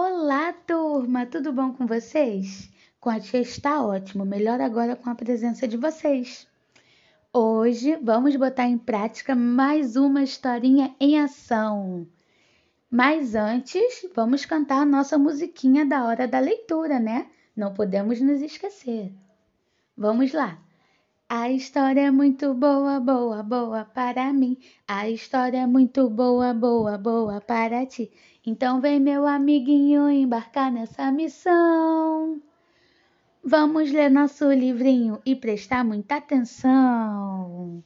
[0.00, 1.26] Olá, turma!
[1.26, 2.70] Tudo bom com vocês?
[3.00, 6.46] Com a tia está ótimo, melhor agora com a presença de vocês.
[7.32, 12.06] Hoje vamos botar em prática mais uma historinha em ação.
[12.88, 17.26] Mas antes, vamos cantar nossa musiquinha da hora da leitura, né?
[17.56, 19.12] Não podemos nos esquecer.
[19.96, 20.62] Vamos lá!
[21.30, 24.56] A história é muito boa, boa, boa para mim.
[24.86, 28.10] A história é muito boa, boa, boa para ti.
[28.46, 32.40] Então vem meu amiguinho embarcar nessa missão.
[33.44, 37.84] Vamos ler nosso livrinho e prestar muita atenção.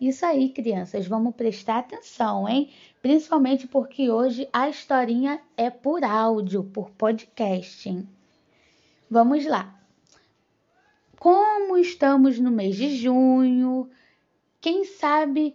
[0.00, 2.70] Isso aí, crianças, vamos prestar atenção, hein?
[3.02, 8.06] Principalmente porque hoje a historinha é por áudio, por podcast.
[9.10, 9.75] Vamos lá.
[11.86, 13.88] Estamos no mês de junho,
[14.60, 15.54] quem sabe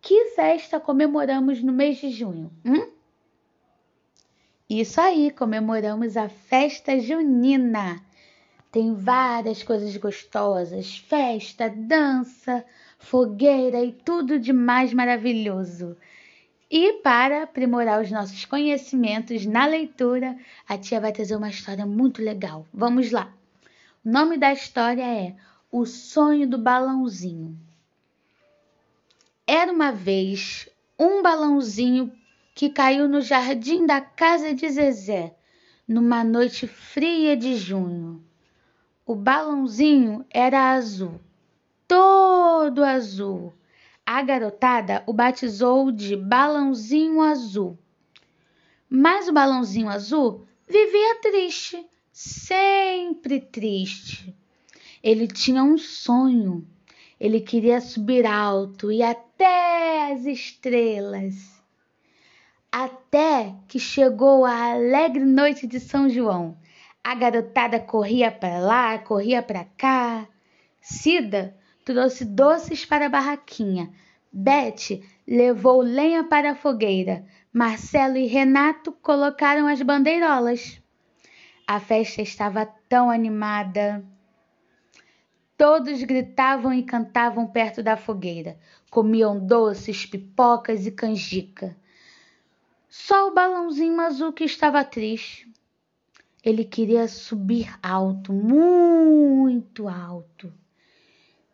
[0.00, 2.50] que festa comemoramos no mês de junho?
[2.64, 2.90] Hum?
[4.70, 8.02] Isso aí, comemoramos a festa junina.
[8.72, 12.64] Tem várias coisas gostosas: festa, dança,
[12.98, 15.94] fogueira e tudo de mais maravilhoso.
[16.70, 22.22] E para aprimorar os nossos conhecimentos na leitura, a tia vai trazer uma história muito
[22.22, 22.66] legal.
[22.72, 23.30] Vamos lá!
[24.02, 25.36] O nome da história é
[25.70, 27.58] O Sonho do Balãozinho.
[29.44, 32.12] Era uma vez um balãozinho
[32.54, 35.36] que caiu no jardim da casa de Zezé,
[35.86, 38.24] numa noite fria de junho.
[39.04, 41.20] O balãozinho era azul,
[41.88, 43.52] todo azul.
[44.06, 47.76] A garotada o batizou de Balãozinho Azul.
[48.88, 54.34] Mas o balãozinho azul vivia triste sempre triste.
[55.06, 56.66] Ele tinha um sonho.
[57.20, 61.62] Ele queria subir alto e até as estrelas.
[62.72, 66.58] Até que chegou a alegre noite de São João.
[67.04, 70.26] A garotada corria para lá, corria para cá.
[70.80, 73.92] Cida trouxe doces para a barraquinha.
[74.32, 77.24] Bete levou lenha para a fogueira.
[77.52, 80.82] Marcelo e Renato colocaram as bandeirolas.
[81.64, 84.04] A festa estava tão animada.
[85.56, 88.58] Todos gritavam e cantavam perto da fogueira,
[88.90, 91.74] comiam doces, pipocas e canjica.
[92.88, 95.50] Só o balãozinho azul que estava triste.
[96.44, 100.52] Ele queria subir alto, muito alto.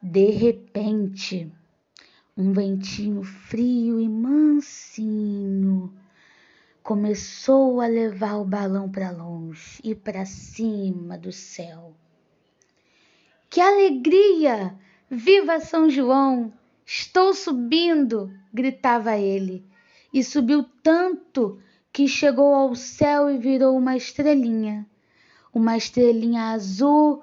[0.02, 1.50] De repente,
[2.36, 5.92] um ventinho frio e mansinho
[6.82, 11.94] começou a levar o balão para longe e para cima do céu.
[13.52, 14.74] Que alegria!
[15.10, 16.50] Viva São João!
[16.86, 18.32] Estou subindo!
[18.50, 19.62] gritava ele.
[20.10, 21.60] E subiu tanto
[21.92, 24.86] que chegou ao céu e virou uma estrelinha.
[25.52, 27.22] Uma estrelinha azul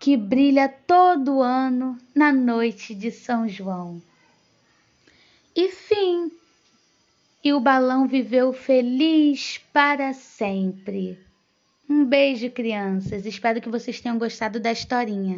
[0.00, 4.02] que brilha todo ano na noite de São João.
[5.54, 6.32] E fim
[7.44, 11.16] e o balão viveu feliz para sempre.
[11.88, 13.24] Um beijo, crianças.
[13.24, 15.36] Espero que vocês tenham gostado da historinha.